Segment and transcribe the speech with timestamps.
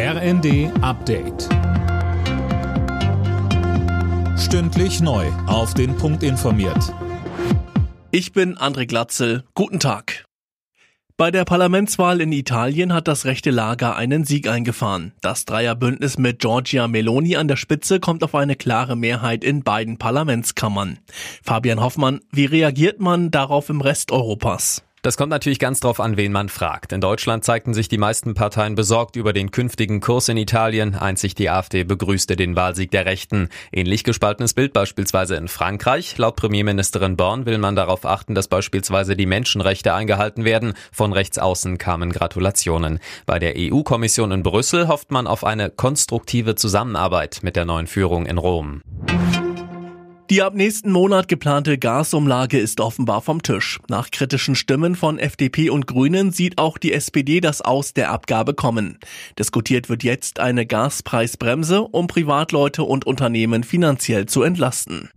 [0.00, 1.48] RND Update.
[4.38, 5.26] Stündlich neu.
[5.48, 6.94] Auf den Punkt informiert.
[8.12, 9.42] Ich bin André Glatzel.
[9.54, 10.24] Guten Tag.
[11.16, 15.14] Bei der Parlamentswahl in Italien hat das rechte Lager einen Sieg eingefahren.
[15.20, 19.98] Das Dreierbündnis mit Giorgia Meloni an der Spitze kommt auf eine klare Mehrheit in beiden
[19.98, 21.00] Parlamentskammern.
[21.42, 24.84] Fabian Hoffmann, wie reagiert man darauf im Rest Europas?
[25.02, 26.92] Das kommt natürlich ganz drauf an, wen man fragt.
[26.92, 30.96] In Deutschland zeigten sich die meisten Parteien besorgt über den künftigen Kurs in Italien.
[30.96, 33.48] Einzig die AfD begrüßte den Wahlsieg der Rechten.
[33.70, 36.18] Ähnlich gespaltenes Bild beispielsweise in Frankreich.
[36.18, 40.74] Laut Premierministerin Born will man darauf achten, dass beispielsweise die Menschenrechte eingehalten werden.
[40.90, 42.98] Von rechts außen kamen Gratulationen.
[43.24, 48.26] Bei der EU-Kommission in Brüssel hofft man auf eine konstruktive Zusammenarbeit mit der neuen Führung
[48.26, 48.82] in Rom.
[50.30, 53.80] Die ab nächsten Monat geplante Gasumlage ist offenbar vom Tisch.
[53.88, 58.52] Nach kritischen Stimmen von FDP und Grünen sieht auch die SPD das Aus der Abgabe
[58.52, 58.98] kommen.
[59.38, 65.08] Diskutiert wird jetzt eine Gaspreisbremse, um Privatleute und Unternehmen finanziell zu entlasten.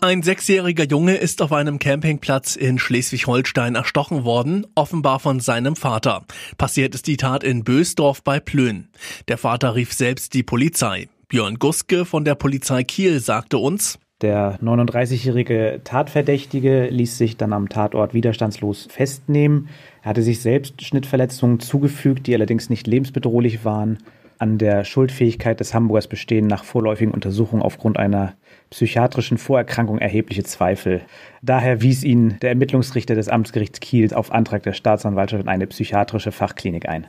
[0.00, 6.24] Ein sechsjähriger Junge ist auf einem Campingplatz in Schleswig-Holstein erstochen worden, offenbar von seinem Vater.
[6.56, 8.88] Passiert ist die Tat in Bösdorf bei Plön.
[9.28, 11.08] Der Vater rief selbst die Polizei.
[11.28, 17.68] Björn Guske von der Polizei Kiel sagte uns, der 39-jährige Tatverdächtige ließ sich dann am
[17.68, 19.68] Tatort widerstandslos festnehmen.
[20.02, 23.98] Er hatte sich selbst Schnittverletzungen zugefügt, die allerdings nicht lebensbedrohlich waren.
[24.38, 28.34] An der Schuldfähigkeit des Hamburgers bestehen nach vorläufigen Untersuchungen aufgrund einer
[28.70, 31.00] psychiatrischen Vorerkrankung erhebliche Zweifel.
[31.42, 36.30] Daher wies ihn der Ermittlungsrichter des Amtsgerichts Kiel auf Antrag der Staatsanwaltschaft in eine psychiatrische
[36.30, 37.08] Fachklinik ein.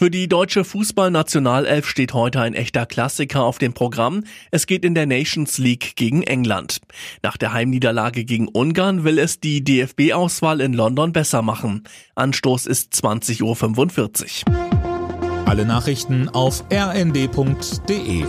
[0.00, 4.24] Für die deutsche Fußballnationalelf steht heute ein echter Klassiker auf dem Programm.
[4.50, 6.80] Es geht in der Nations League gegen England.
[7.22, 11.84] Nach der Heimniederlage gegen Ungarn will es die DFB-Auswahl in London besser machen.
[12.14, 15.44] Anstoß ist 20.45 Uhr.
[15.44, 18.24] Alle Nachrichten auf rnd.de